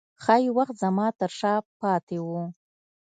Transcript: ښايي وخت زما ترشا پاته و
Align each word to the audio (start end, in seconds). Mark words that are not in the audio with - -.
ښايي 0.23 0.49
وخت 0.57 0.75
زما 0.83 1.07
ترشا 1.19 1.53
پاته 1.79 2.17
و 2.27 2.29